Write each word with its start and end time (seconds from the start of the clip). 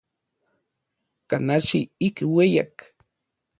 Kanachi 1.29 1.81
ik 2.07 2.15
ueyak. 2.35 2.75